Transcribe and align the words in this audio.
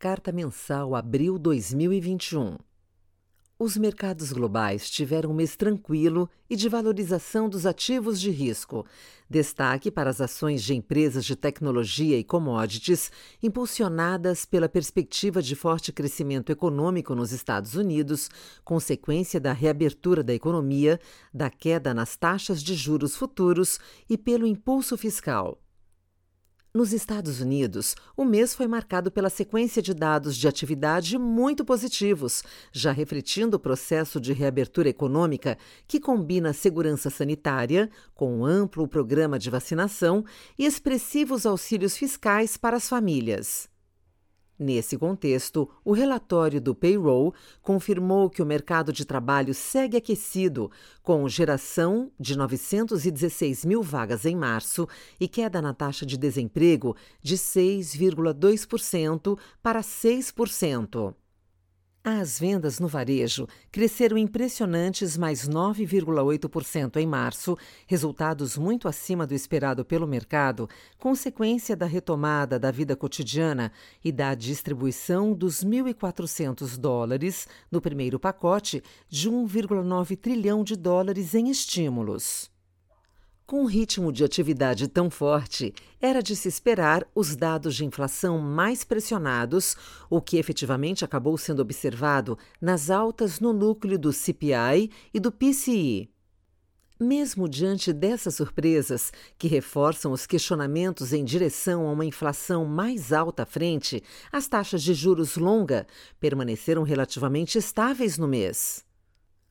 Carta 0.00 0.30
Mensal 0.30 0.94
Abril 0.94 1.40
2021. 1.40 2.56
Os 3.58 3.76
mercados 3.76 4.30
globais 4.30 4.88
tiveram 4.88 5.32
um 5.32 5.34
mês 5.34 5.56
tranquilo 5.56 6.30
e 6.48 6.54
de 6.54 6.68
valorização 6.68 7.48
dos 7.48 7.66
ativos 7.66 8.20
de 8.20 8.30
risco. 8.30 8.86
Destaque 9.28 9.90
para 9.90 10.08
as 10.08 10.20
ações 10.20 10.62
de 10.62 10.72
empresas 10.72 11.24
de 11.24 11.34
tecnologia 11.34 12.16
e 12.16 12.22
commodities, 12.22 13.10
impulsionadas 13.42 14.44
pela 14.44 14.68
perspectiva 14.68 15.42
de 15.42 15.56
forte 15.56 15.90
crescimento 15.90 16.52
econômico 16.52 17.12
nos 17.12 17.32
Estados 17.32 17.74
Unidos, 17.74 18.30
consequência 18.64 19.40
da 19.40 19.52
reabertura 19.52 20.22
da 20.22 20.32
economia, 20.32 21.00
da 21.34 21.50
queda 21.50 21.92
nas 21.92 22.16
taxas 22.16 22.62
de 22.62 22.76
juros 22.76 23.16
futuros 23.16 23.80
e 24.08 24.16
pelo 24.16 24.46
impulso 24.46 24.96
fiscal. 24.96 25.58
Nos 26.74 26.92
Estados 26.92 27.40
Unidos, 27.40 27.96
o 28.14 28.26
mês 28.26 28.54
foi 28.54 28.66
marcado 28.66 29.10
pela 29.10 29.30
sequência 29.30 29.80
de 29.80 29.94
dados 29.94 30.36
de 30.36 30.46
atividade 30.46 31.16
muito 31.16 31.64
positivos, 31.64 32.42
já 32.70 32.92
refletindo 32.92 33.56
o 33.56 33.60
processo 33.60 34.20
de 34.20 34.34
reabertura 34.34 34.90
econômica 34.90 35.56
que 35.86 35.98
combina 35.98 36.52
segurança 36.52 37.08
sanitária, 37.08 37.88
com 38.14 38.40
um 38.40 38.44
amplo 38.44 38.86
programa 38.86 39.38
de 39.38 39.48
vacinação 39.48 40.22
e 40.58 40.66
expressivos 40.66 41.46
auxílios 41.46 41.96
fiscais 41.96 42.58
para 42.58 42.76
as 42.76 42.86
famílias. 42.86 43.66
Nesse 44.58 44.98
contexto, 44.98 45.70
o 45.84 45.92
relatório 45.92 46.60
do 46.60 46.74
Payroll 46.74 47.32
confirmou 47.62 48.28
que 48.28 48.42
o 48.42 48.46
mercado 48.46 48.92
de 48.92 49.04
trabalho 49.04 49.54
segue 49.54 49.96
aquecido, 49.96 50.68
com 51.00 51.28
geração 51.28 52.10
de 52.18 52.36
916 52.36 53.64
mil 53.64 53.84
vagas 53.84 54.26
em 54.26 54.34
março 54.34 54.88
e 55.20 55.28
queda 55.28 55.62
na 55.62 55.72
taxa 55.72 56.04
de 56.04 56.16
desemprego 56.16 56.96
de 57.22 57.36
6,2% 57.36 59.38
para 59.62 59.80
6%. 59.80 61.14
As 62.10 62.38
vendas 62.38 62.80
no 62.80 62.88
varejo 62.88 63.46
cresceram 63.70 64.16
impressionantes 64.16 65.14
mais 65.14 65.46
9,8% 65.46 66.96
em 66.96 67.06
março, 67.06 67.54
resultados 67.86 68.56
muito 68.56 68.88
acima 68.88 69.26
do 69.26 69.34
esperado 69.34 69.84
pelo 69.84 70.06
mercado, 70.06 70.70
consequência 70.96 71.76
da 71.76 71.84
retomada 71.84 72.58
da 72.58 72.70
vida 72.70 72.96
cotidiana 72.96 73.70
e 74.02 74.10
da 74.10 74.34
distribuição 74.34 75.34
dos 75.34 75.62
1.400 75.62 76.78
dólares 76.78 77.46
no 77.70 77.78
primeiro 77.78 78.18
pacote 78.18 78.82
de 79.06 79.30
1,9 79.30 80.16
trilhão 80.16 80.64
de 80.64 80.76
dólares 80.76 81.34
em 81.34 81.50
estímulos. 81.50 82.50
Com 83.48 83.62
um 83.62 83.64
ritmo 83.64 84.12
de 84.12 84.22
atividade 84.22 84.86
tão 84.88 85.08
forte, 85.08 85.72
era 86.02 86.22
de 86.22 86.36
se 86.36 86.48
esperar 86.48 87.08
os 87.14 87.34
dados 87.34 87.74
de 87.74 87.82
inflação 87.82 88.38
mais 88.38 88.84
pressionados, 88.84 89.74
o 90.10 90.20
que 90.20 90.36
efetivamente 90.36 91.02
acabou 91.02 91.38
sendo 91.38 91.60
observado 91.60 92.36
nas 92.60 92.90
altas 92.90 93.40
no 93.40 93.54
núcleo 93.54 93.98
do 93.98 94.12
CPI 94.12 94.90
e 95.14 95.18
do 95.18 95.32
PCI. 95.32 96.10
Mesmo 97.00 97.48
diante 97.48 97.90
dessas 97.90 98.34
surpresas, 98.34 99.10
que 99.38 99.48
reforçam 99.48 100.12
os 100.12 100.26
questionamentos 100.26 101.14
em 101.14 101.24
direção 101.24 101.88
a 101.88 101.92
uma 101.92 102.04
inflação 102.04 102.66
mais 102.66 103.14
alta 103.14 103.44
à 103.44 103.46
frente, 103.46 104.02
as 104.30 104.46
taxas 104.46 104.82
de 104.82 104.92
juros 104.92 105.38
longa 105.38 105.86
permaneceram 106.20 106.82
relativamente 106.82 107.56
estáveis 107.56 108.18
no 108.18 108.28
mês. 108.28 108.86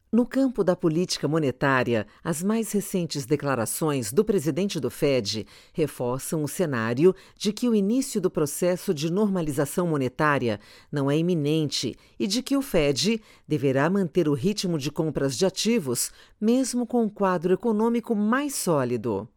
No 0.10 0.26
campo 0.26 0.64
da 0.64 0.74
política 0.74 1.28
monetária, 1.28 2.08
as 2.24 2.42
mais 2.42 2.72
recentes 2.72 3.26
declarações 3.26 4.14
do 4.14 4.24
presidente 4.24 4.80
do 4.80 4.90
Fed 4.90 5.46
reforçam 5.74 6.46
o 6.46 6.48
cenário 6.48 7.14
de 7.36 7.52
que 7.52 7.68
o 7.68 7.76
início 7.76 8.22
do 8.22 8.32
processo 8.32 8.94
de 8.94 9.12
normalização 9.12 9.86
monetária 9.86 10.62
não 10.90 11.12
é 11.12 11.18
iminente 11.18 11.94
e 12.18 12.26
de 12.26 12.42
que 12.42 12.56
o 12.56 12.62
Fed 12.62 13.22
deverá 13.46 13.90
manter 13.90 14.30
o 14.30 14.34
ritmo 14.34 14.78
de 14.78 14.90
compras 14.90 15.38
de 15.38 15.46
ativos, 15.46 16.10
mesmo 16.40 16.88
com 16.88 17.04
um 17.04 17.10
quadro 17.10 17.54
econômico 17.54 18.16
mais 18.16 18.56
sólido. 18.56 19.28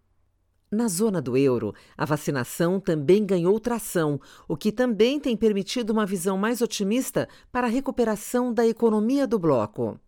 Na 0.70 0.86
zona 0.86 1.20
do 1.20 1.36
euro, 1.36 1.74
a 1.98 2.04
vacinação 2.04 2.78
também 2.78 3.26
ganhou 3.26 3.58
tração, 3.58 4.20
o 4.46 4.56
que 4.56 4.70
também 4.70 5.18
tem 5.18 5.36
permitido 5.36 5.90
uma 5.90 6.06
visão 6.06 6.38
mais 6.38 6.62
otimista 6.62 7.28
para 7.50 7.66
a 7.66 7.70
recuperação 7.70 8.54
da 8.54 8.64
economia 8.64 9.26
do 9.26 9.36
bloco. 9.36 9.98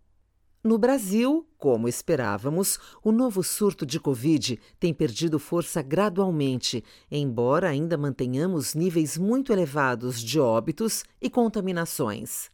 No 0.64 0.78
Brasil, 0.78 1.44
como 1.58 1.88
esperávamos, 1.88 2.78
o 3.02 3.10
novo 3.10 3.42
surto 3.42 3.84
de 3.84 3.98
Covid 3.98 4.60
tem 4.78 4.94
perdido 4.94 5.36
força 5.40 5.82
gradualmente, 5.82 6.84
embora 7.10 7.68
ainda 7.68 7.98
mantenhamos 7.98 8.72
níveis 8.72 9.18
muito 9.18 9.52
elevados 9.52 10.22
de 10.22 10.38
óbitos 10.38 11.02
e 11.20 11.28
contaminações. 11.28 12.48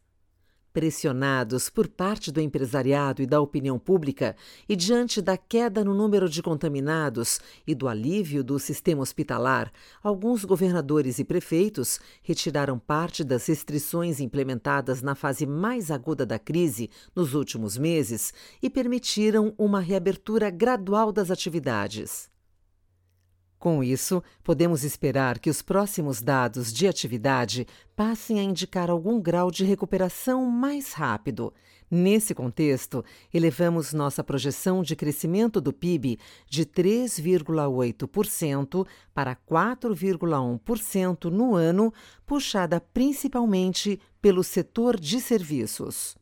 Pressionados 0.71 1.67
por 1.69 1.87
parte 1.87 2.31
do 2.31 2.39
empresariado 2.39 3.23
e 3.23 3.25
da 3.25 3.41
opinião 3.41 3.79
pública, 3.79 4.35
e 4.67 4.75
diante 4.75 5.19
da 5.19 5.35
queda 5.35 5.83
no 5.83 5.95
número 5.95 6.29
de 6.29 6.43
contaminados 6.43 7.39
e 7.65 7.73
do 7.73 7.87
alívio 7.87 8.43
do 8.43 8.59
sistema 8.59 9.01
hospitalar, 9.01 9.71
alguns 10.03 10.45
governadores 10.45 11.17
e 11.17 11.23
prefeitos 11.23 11.99
retiraram 12.21 12.77
parte 12.77 13.23
das 13.23 13.47
restrições 13.47 14.19
implementadas 14.19 15.01
na 15.01 15.15
fase 15.15 15.45
mais 15.47 15.89
aguda 15.89 16.25
da 16.25 16.37
crise 16.37 16.89
nos 17.15 17.33
últimos 17.33 17.77
meses 17.77 18.31
e 18.61 18.69
permitiram 18.69 19.53
uma 19.57 19.79
reabertura 19.79 20.51
gradual 20.51 21.11
das 21.11 21.31
atividades. 21.31 22.29
Com 23.59 23.83
isso, 23.83 24.23
podemos 24.41 24.85
esperar 24.85 25.37
que 25.37 25.49
os 25.49 25.61
próximos 25.61 26.21
dados 26.21 26.71
de 26.71 26.87
atividade 26.87 27.67
passem 27.93 28.39
a 28.39 28.43
indicar 28.43 28.89
algum 28.89 29.19
grau 29.19 29.51
de 29.51 29.65
recuperação 29.65 30.45
mais 30.45 30.93
rápido. 30.93 31.53
Nesse 31.91 32.33
contexto, 32.33 33.03
elevamos 33.33 33.91
nossa 33.91 34.23
projeção 34.23 34.81
de 34.81 34.95
crescimento 34.95 35.59
do 35.59 35.73
PIB 35.73 36.17
de 36.47 36.65
3,8% 36.65 38.87
para 39.13 39.35
4,1% 39.35 41.25
no 41.25 41.55
ano, 41.55 41.93
puxada 42.25 42.79
principalmente 42.79 43.99
pelo 44.21 44.41
setor 44.41 44.97
de 44.97 45.19
serviços. 45.19 46.17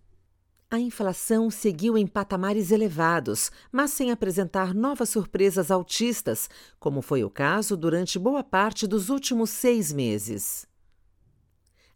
A 0.70 0.78
inflação 0.78 1.50
seguiu 1.50 1.98
em 1.98 2.06
patamares 2.06 2.72
elevados, 2.72 3.50
mas 3.72 3.92
sem 3.92 4.12
apresentar 4.12 4.74
novas 4.74 5.08
surpresas 5.08 5.72
altistas, 5.72 6.50
como 6.78 7.02
foi 7.02 7.24
o 7.24 7.30
caso 7.30 7.78
durante 7.78 8.20
boa 8.20 8.44
parte 8.44 8.86
dos 8.86 9.08
últimos 9.08 9.50
seis 9.50 9.94
meses. 9.94 10.68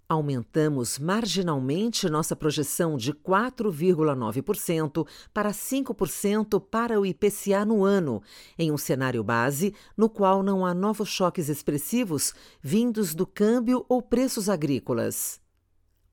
Aumentamos 0.08 0.98
marginalmente 0.98 2.10
nossa 2.10 2.34
projeção 2.34 2.96
de 2.96 3.12
4,9% 3.12 5.06
para 5.34 5.52
5% 5.52 6.62
para 6.62 6.98
o 6.98 7.06
IPCA 7.06 7.66
no 7.66 7.84
ano, 7.84 8.24
em 8.58 8.72
um 8.72 8.78
cenário 8.78 9.22
base 9.22 9.76
no 9.98 10.10
qual 10.10 10.42
não 10.42 10.66
há 10.66 10.74
novos 10.74 11.10
choques 11.10 11.50
expressivos 11.50 12.34
vindos 12.62 13.14
do 13.14 13.28
câmbio 13.28 13.86
ou 13.90 14.02
preços 14.02 14.48
agrícolas. 14.48 15.41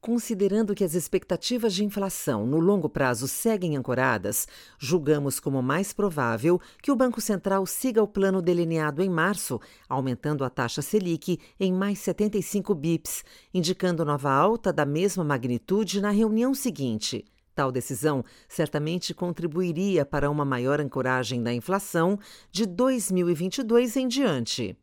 Considerando 0.00 0.76
que 0.76 0.84
as 0.84 0.94
expectativas 0.94 1.74
de 1.74 1.84
inflação 1.84 2.46
no 2.46 2.60
longo 2.60 2.88
prazo 2.88 3.26
seguem 3.26 3.76
ancoradas, 3.76 4.46
julgamos 4.78 5.40
como 5.40 5.60
mais 5.60 5.92
provável 5.92 6.60
que 6.80 6.92
o 6.92 6.96
Banco 6.96 7.20
Central 7.20 7.66
siga 7.66 8.00
o 8.00 8.06
plano 8.06 8.40
delineado 8.40 9.02
em 9.02 9.10
março, 9.10 9.60
aumentando 9.88 10.44
a 10.44 10.50
taxa 10.50 10.82
Selic 10.82 11.40
em 11.58 11.72
mais 11.72 11.98
75 11.98 12.74
bips, 12.76 13.24
indicando 13.52 14.04
nova 14.04 14.30
alta 14.30 14.72
da 14.72 14.86
mesma 14.86 15.24
magnitude 15.24 16.00
na 16.00 16.10
reunião 16.10 16.54
seguinte. 16.54 17.24
Tal 17.52 17.72
decisão 17.72 18.24
certamente 18.48 19.12
contribuiria 19.12 20.06
para 20.06 20.30
uma 20.30 20.44
maior 20.44 20.80
ancoragem 20.80 21.42
da 21.42 21.52
inflação 21.52 22.16
de 22.52 22.66
2022 22.66 23.96
em 23.96 24.06
diante. 24.06 24.78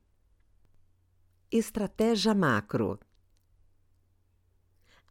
Estratégia 1.49 2.35
macro. 2.35 3.00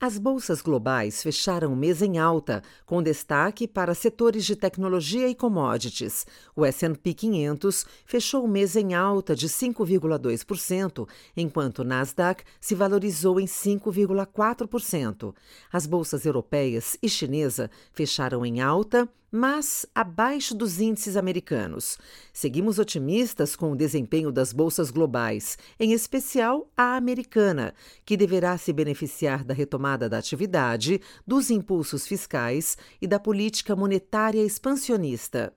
As 0.05 0.19
bolsas 0.19 0.61
globais 0.61 1.23
fecharam 1.23 1.73
o 1.73 1.77
mês 1.77 2.03
em 2.03 2.19
alta, 2.19 2.63
com 2.85 3.03
destaque 3.03 3.67
para 3.67 3.95
setores 3.95 4.45
de 4.45 4.55
tecnologia 4.55 5.27
e 5.31 5.35
commodities. 5.35 6.27
O 6.55 6.63
S&P 6.63 7.15
500 7.15 7.87
fechou 8.05 8.45
o 8.45 8.49
mês 8.49 8.77
em 8.77 8.93
alta 8.93 9.35
de 9.35 9.49
5,2%, 9.49 11.09
enquanto 11.35 11.79
o 11.79 11.85
Nasdaq 11.85 12.45
se 12.61 12.75
valorizou 12.75 13.41
em 13.41 13.47
5,4%. 13.47 15.35
As 15.73 15.87
bolsas 15.87 16.27
europeias 16.27 16.99
e 17.03 17.09
chinesa 17.09 17.71
fecharam 17.95 18.45
em 18.45 18.61
alta 18.61 19.09
mas 19.37 19.85
abaixo 19.93 20.55
dos 20.55 20.81
índices 20.81 21.17
americanos. 21.17 21.99
Seguimos 22.33 22.79
otimistas 22.79 23.57
com 23.57 23.73
o 23.73 23.77
desempenho 23.77 24.31
das 24.31 24.53
bolsas 24.53 24.93
globais, 24.93 25.59
em 25.81 25.93
especial 25.93 26.71
a 26.77 26.97
americana, 26.97 27.75
que 28.05 28.17
deverá 28.17 28.57
se 28.57 28.73
beneficiar 28.73 29.43
da 29.43 29.53
retomada 29.53 30.09
da 30.09 30.19
atividade, 30.19 31.01
dos 31.27 31.51
impulsos 31.51 32.07
fiscais 32.07 32.79
e 33.03 33.09
da 33.09 33.19
política 33.19 33.75
monetária 33.75 34.41
expansionista. 34.41 35.53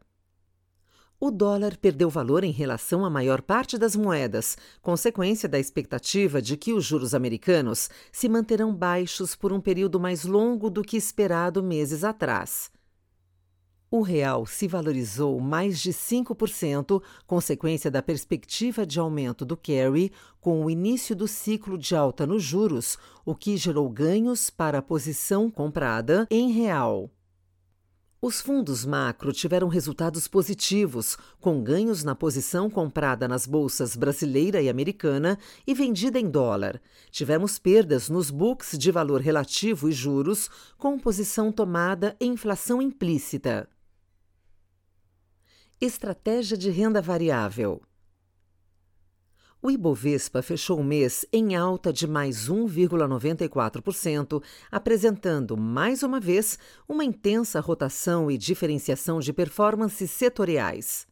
o 1.19 1.29
dólar 1.29 1.77
perdeu 1.77 2.09
valor 2.09 2.43
em 2.43 2.51
relação 2.51 3.05
à 3.05 3.11
maior 3.11 3.43
parte 3.43 3.77
das 3.77 3.95
moedas, 3.95 4.57
consequência 4.81 5.47
da 5.47 5.59
expectativa 5.59 6.41
de 6.41 6.57
que 6.57 6.73
os 6.73 6.83
juros 6.83 7.13
americanos 7.13 7.91
se 8.11 8.27
manterão 8.27 8.73
baixos 8.73 9.35
por 9.35 9.53
um 9.53 9.61
período 9.61 9.99
mais 9.99 10.25
longo 10.25 10.67
do 10.67 10.81
que 10.81 10.97
esperado 10.97 11.61
meses 11.61 12.03
atrás. 12.03 12.71
O 13.89 14.01
real 14.01 14.45
se 14.45 14.67
valorizou 14.67 15.39
mais 15.39 15.79
de 15.79 15.93
5%, 15.93 17.01
consequência 17.25 17.89
da 17.89 18.01
perspectiva 18.01 18.85
de 18.85 18.99
aumento 18.99 19.45
do 19.45 19.55
carry 19.55 20.11
com 20.41 20.65
o 20.65 20.69
início 20.69 21.15
do 21.15 21.25
ciclo 21.25 21.77
de 21.77 21.95
alta 21.95 22.27
nos 22.27 22.43
juros, 22.43 22.97
o 23.25 23.33
que 23.33 23.55
gerou 23.55 23.89
ganhos 23.89 24.49
para 24.49 24.79
a 24.79 24.81
posição 24.81 25.49
comprada 25.49 26.27
em 26.29 26.51
real. 26.51 27.09
Os 28.19 28.41
fundos 28.41 28.83
macro 28.83 29.31
tiveram 29.31 29.69
resultados 29.69 30.27
positivos, 30.27 31.17
com 31.39 31.63
ganhos 31.63 32.03
na 32.03 32.13
posição 32.13 32.69
comprada 32.69 33.25
nas 33.25 33.45
bolsas 33.45 33.95
brasileira 33.95 34.61
e 34.61 34.67
americana 34.67 35.39
e 35.65 35.73
vendida 35.73 36.19
em 36.19 36.29
dólar. 36.29 36.81
Tivemos 37.09 37.57
perdas 37.57 38.09
nos 38.09 38.29
books 38.29 38.77
de 38.77 38.91
valor 38.91 39.21
relativo 39.21 39.87
e 39.87 39.93
juros, 39.93 40.49
com 40.77 40.99
posição 40.99 41.53
tomada 41.53 42.17
em 42.19 42.33
inflação 42.33 42.81
implícita. 42.81 43.69
Estratégia 45.79 46.57
de 46.57 46.71
renda 46.71 46.99
variável. 46.99 47.79
O 49.61 49.69
Ibovespa 49.69 50.41
fechou 50.41 50.79
o 50.79 50.83
mês 50.83 51.23
em 51.31 51.55
alta 51.55 51.93
de 51.93 52.07
mais 52.07 52.49
1,94%, 52.49 54.41
apresentando, 54.71 55.55
mais 55.55 56.01
uma 56.01 56.19
vez, 56.19 56.57
uma 56.89 57.05
intensa 57.05 57.59
rotação 57.59 58.31
e 58.31 58.39
diferenciação 58.39 59.19
de 59.19 59.31
performances 59.31 60.09
setoriais. 60.09 61.05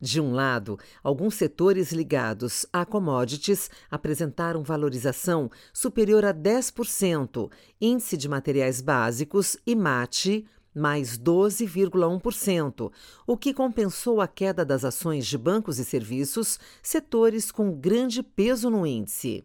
De 0.00 0.20
um 0.20 0.32
lado, 0.32 0.78
alguns 1.02 1.34
setores 1.34 1.90
ligados 1.90 2.66
a 2.72 2.86
commodities 2.86 3.68
apresentaram 3.90 4.62
valorização 4.62 5.50
superior 5.72 6.24
a 6.24 6.32
10%, 6.32 7.50
índice 7.80 8.16
de 8.16 8.28
materiais 8.28 8.80
básicos 8.80 9.56
e 9.66 9.74
mate 9.74 10.46
mais 10.76 11.18
12,1%, 11.18 12.92
o 13.26 13.36
que 13.36 13.54
compensou 13.54 14.20
a 14.20 14.28
queda 14.28 14.64
das 14.64 14.84
ações 14.84 15.26
de 15.26 15.38
bancos 15.38 15.78
e 15.78 15.84
serviços, 15.84 16.58
setores 16.82 17.50
com 17.50 17.72
grande 17.72 18.22
peso 18.22 18.68
no 18.68 18.86
índice. 18.86 19.44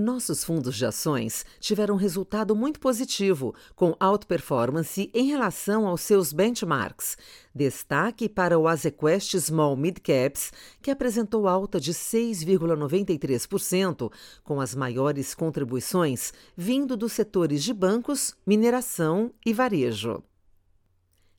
Nossos 0.00 0.42
fundos 0.42 0.74
de 0.76 0.86
ações 0.86 1.44
tiveram 1.60 1.94
resultado 1.94 2.56
muito 2.56 2.80
positivo, 2.80 3.54
com 3.76 3.94
outperformance 4.00 5.10
em 5.12 5.26
relação 5.26 5.86
aos 5.86 6.00
seus 6.00 6.32
benchmarks. 6.32 7.18
Destaque 7.54 8.26
para 8.26 8.58
o 8.58 8.66
Azequest 8.66 9.38
Small 9.38 9.76
Mid 9.76 9.98
Caps, 9.98 10.54
que 10.80 10.90
apresentou 10.90 11.46
alta 11.46 11.78
de 11.78 11.92
6,93%, 11.92 14.10
com 14.42 14.58
as 14.60 14.74
maiores 14.74 15.34
contribuições 15.34 16.32
vindo 16.56 16.96
dos 16.96 17.12
setores 17.12 17.62
de 17.62 17.74
bancos, 17.74 18.34
mineração 18.46 19.30
e 19.44 19.52
varejo. 19.52 20.22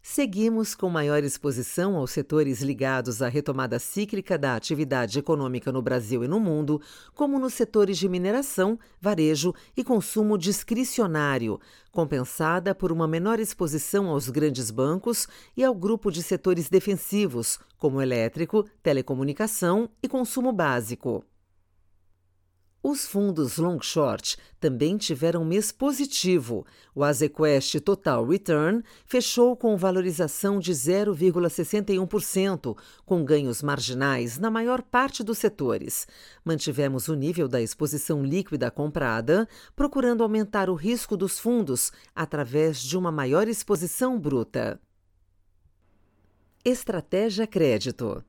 Seguimos 0.03 0.73
com 0.73 0.89
maior 0.89 1.23
exposição 1.23 1.95
aos 1.95 2.09
setores 2.09 2.61
ligados 2.61 3.21
à 3.21 3.27
retomada 3.27 3.77
cíclica 3.77 4.35
da 4.35 4.55
atividade 4.55 5.19
econômica 5.19 5.71
no 5.71 5.79
Brasil 5.79 6.23
e 6.23 6.27
no 6.27 6.39
mundo, 6.39 6.81
como 7.13 7.37
nos 7.37 7.53
setores 7.53 7.99
de 7.99 8.09
mineração, 8.09 8.79
varejo 8.99 9.53
e 9.77 9.83
consumo 9.83 10.39
discricionário, 10.39 11.59
compensada 11.91 12.73
por 12.73 12.91
uma 12.91 13.07
menor 13.07 13.39
exposição 13.39 14.07
aos 14.07 14.27
grandes 14.27 14.71
bancos 14.71 15.27
e 15.55 15.63
ao 15.63 15.75
grupo 15.75 16.11
de 16.11 16.23
setores 16.23 16.67
defensivos, 16.67 17.59
como 17.77 18.01
elétrico, 18.01 18.65
telecomunicação 18.81 19.87
e 20.01 20.07
consumo 20.07 20.51
básico. 20.51 21.23
Os 22.83 23.05
fundos 23.05 23.57
long 23.57 23.79
short 23.79 24.35
também 24.59 24.97
tiveram 24.97 25.45
mês 25.45 25.71
positivo. 25.71 26.65
O 26.95 27.03
Azequest 27.03 27.79
Total 27.79 28.25
Return 28.25 28.81
fechou 29.05 29.55
com 29.55 29.77
valorização 29.77 30.59
de 30.59 30.71
0,61%, 30.71 32.75
com 33.05 33.23
ganhos 33.23 33.61
marginais 33.61 34.39
na 34.39 34.49
maior 34.49 34.81
parte 34.81 35.23
dos 35.23 35.37
setores. 35.37 36.07
Mantivemos 36.43 37.07
o 37.07 37.13
nível 37.13 37.47
da 37.47 37.61
exposição 37.61 38.23
líquida 38.23 38.71
comprada, 38.71 39.47
procurando 39.75 40.23
aumentar 40.23 40.67
o 40.67 40.73
risco 40.73 41.15
dos 41.15 41.37
fundos 41.37 41.91
através 42.15 42.81
de 42.81 42.97
uma 42.97 43.11
maior 43.11 43.47
exposição 43.47 44.19
bruta. 44.19 44.81
Estratégia 46.65 47.45
Crédito 47.45 48.23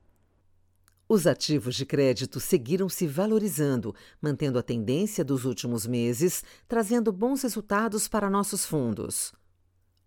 os 1.14 1.26
ativos 1.26 1.74
de 1.74 1.84
crédito 1.84 2.40
seguiram 2.40 2.88
se 2.88 3.06
valorizando, 3.06 3.94
mantendo 4.18 4.58
a 4.58 4.62
tendência 4.62 5.22
dos 5.22 5.44
últimos 5.44 5.86
meses, 5.86 6.42
trazendo 6.66 7.12
bons 7.12 7.42
resultados 7.42 8.08
para 8.08 8.30
nossos 8.30 8.64
fundos. 8.64 9.34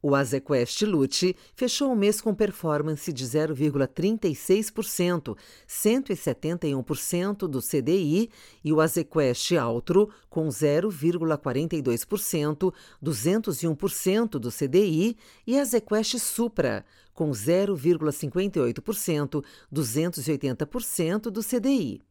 O 0.07 0.13
Azequest 0.13 0.83
Lute 0.83 1.35
fechou 1.55 1.91
o 1.91 1.95
mês 1.95 2.21
com 2.21 2.31
performance 2.31 3.11
de 3.11 3.25
0,36%, 3.25 5.35
171% 5.67 7.47
do 7.47 7.59
CDI, 7.59 8.29
e 8.63 8.71
o 8.71 8.81
Azequest 8.81 9.53
Altro 9.53 10.11
com 10.29 10.47
0,42%, 10.47 12.71
201% 13.03 14.29
do 14.37 14.51
CDI, 14.51 15.17
e 15.47 15.59
Azequest 15.59 16.19
Supra 16.19 16.85
com 17.11 17.31
0,58%, 17.31 19.43
280% 19.73 21.31
do 21.31 21.41
CDI. 21.41 22.03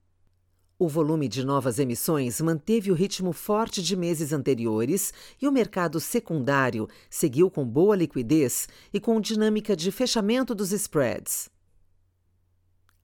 O 0.77 0.89
volume 0.89 1.29
de 1.29 1.45
novas 1.45 1.79
emissões 1.79 2.41
manteve 2.41 2.91
o 2.91 2.95
ritmo 2.95 3.33
forte 3.33 3.81
de 3.81 3.95
meses 3.95 4.33
anteriores 4.33 5.13
e 5.41 5.47
o 5.47 5.53
mercado 5.53 6.01
secundário 6.01 6.89
seguiu 7.09 7.49
com 7.49 7.65
boa 7.65 7.95
liquidez 7.95 8.69
e 8.93 8.99
com 8.99 9.21
dinâmica 9.21 9.77
de 9.77 9.93
fechamento 9.93 10.53
dos 10.53 10.73
spreads. 10.73 11.49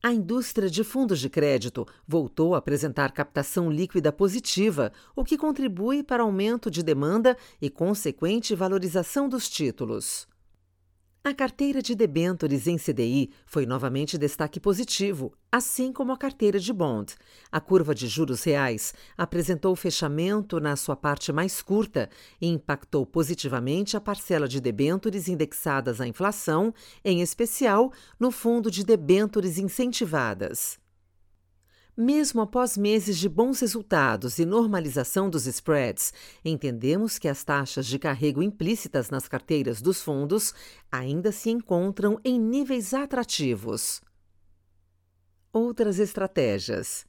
A 0.02 0.12
indústria 0.12 0.68
de 0.68 0.82
fundos 0.82 1.20
de 1.20 1.28
crédito 1.28 1.86
voltou 2.08 2.56
a 2.56 2.58
apresentar 2.58 3.12
captação 3.12 3.70
líquida 3.70 4.10
positiva, 4.10 4.90
o 5.14 5.24
que 5.24 5.38
contribui 5.38 6.02
para 6.02 6.24
aumento 6.24 6.70
de 6.70 6.82
demanda 6.82 7.36
e 7.62 7.70
consequente 7.70 8.52
valorização 8.54 9.28
dos 9.28 9.48
títulos. 9.48 10.26
A 11.22 11.34
carteira 11.34 11.82
de 11.82 11.94
debêntures 11.94 12.66
em 12.66 12.78
CDI 12.78 13.30
foi 13.44 13.66
novamente 13.66 14.16
destaque 14.16 14.58
positivo, 14.58 15.34
assim 15.52 15.92
como 15.92 16.12
a 16.12 16.16
carteira 16.16 16.58
de 16.58 16.72
bond. 16.72 17.14
A 17.52 17.60
curva 17.60 17.94
de 17.94 18.08
juros 18.08 18.42
reais 18.42 18.94
apresentou 19.18 19.76
fechamento 19.76 20.58
na 20.58 20.76
sua 20.76 20.96
parte 20.96 21.30
mais 21.30 21.60
curta 21.60 22.08
e 22.40 22.48
impactou 22.48 23.04
positivamente 23.04 23.98
a 23.98 24.00
parcela 24.00 24.48
de 24.48 24.62
debêntures 24.62 25.28
indexadas 25.28 26.00
à 26.00 26.06
inflação, 26.06 26.72
em 27.04 27.20
especial 27.20 27.92
no 28.18 28.30
fundo 28.30 28.70
de 28.70 28.82
debêntures 28.82 29.58
incentivadas. 29.58 30.78
Mesmo 32.02 32.40
após 32.40 32.78
meses 32.78 33.18
de 33.18 33.28
bons 33.28 33.60
resultados 33.60 34.38
e 34.38 34.46
normalização 34.46 35.28
dos 35.28 35.46
spreads, 35.46 36.14
entendemos 36.42 37.18
que 37.18 37.28
as 37.28 37.44
taxas 37.44 37.86
de 37.86 37.98
carrego 37.98 38.42
implícitas 38.42 39.10
nas 39.10 39.28
carteiras 39.28 39.82
dos 39.82 40.00
fundos 40.00 40.54
ainda 40.90 41.30
se 41.30 41.50
encontram 41.50 42.18
em 42.24 42.40
níveis 42.40 42.94
atrativos. 42.94 44.00
Outras 45.52 45.98
estratégias. 45.98 47.04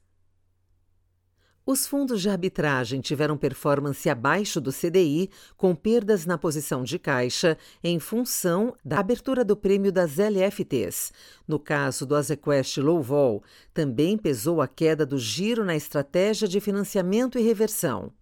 Os 1.64 1.86
fundos 1.86 2.20
de 2.20 2.28
arbitragem 2.28 3.00
tiveram 3.00 3.36
performance 3.36 4.10
abaixo 4.10 4.60
do 4.60 4.72
CDI, 4.72 5.30
com 5.56 5.76
perdas 5.76 6.26
na 6.26 6.36
posição 6.36 6.82
de 6.82 6.98
caixa 6.98 7.56
em 7.84 8.00
função 8.00 8.74
da 8.84 8.98
abertura 8.98 9.44
do 9.44 9.56
prêmio 9.56 9.92
das 9.92 10.18
LFTs. 10.18 11.12
No 11.46 11.60
caso 11.60 12.04
do 12.04 12.16
Azequest 12.16 12.78
Low 12.78 13.00
Vol, 13.00 13.44
também 13.72 14.18
pesou 14.18 14.60
a 14.60 14.66
queda 14.66 15.06
do 15.06 15.18
giro 15.18 15.64
na 15.64 15.76
estratégia 15.76 16.48
de 16.48 16.58
financiamento 16.58 17.38
e 17.38 17.42
reversão. 17.42 18.12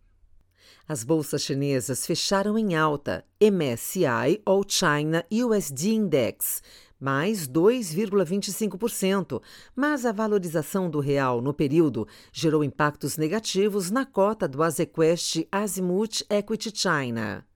As 0.87 1.03
bolsas 1.03 1.43
chinesas 1.43 2.05
fecharam 2.05 2.59
em 2.59 2.75
alta, 2.75 3.25
MSCI 3.41 4.43
All 4.45 4.65
China 4.69 5.25
USD 5.31 5.95
Index, 5.95 6.63
mais 7.01 7.49
2,25%, 7.49 9.43
mas 9.75 10.05
a 10.05 10.13
valorização 10.13 10.91
do 10.91 11.01
real 11.01 11.41
no 11.41 11.55
período 11.55 12.07
gerou 12.33 12.63
impactos 12.63 13.17
negativos 13.17 13.91
na 13.91 14.05
cota 14.05 14.47
do 14.47 14.63
Azequest 14.63 15.47
Azimuth 15.51 16.23
Equity 16.29 16.71
China. 16.73 17.50